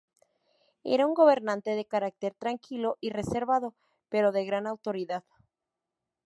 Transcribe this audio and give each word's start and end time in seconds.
Era 0.95 1.05
un 1.05 1.13
gobernante 1.13 1.75
de 1.75 1.85
carácter 1.85 2.33
tranquilo 2.33 2.97
y 3.01 3.11
reservado, 3.11 3.75
pero 4.09 4.31
de 4.31 4.45
gran 4.45 4.65
autoridad. 4.65 5.23